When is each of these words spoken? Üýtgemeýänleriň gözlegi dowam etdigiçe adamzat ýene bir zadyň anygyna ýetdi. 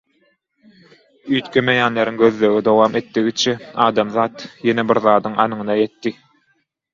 Üýtgemeýänleriň 1.33 2.17
gözlegi 2.21 2.63
dowam 2.69 2.97
etdigiçe 3.01 3.53
adamzat 3.89 4.47
ýene 4.71 4.87
bir 4.93 5.03
zadyň 5.05 5.37
anygyna 5.47 5.77
ýetdi. 5.85 6.17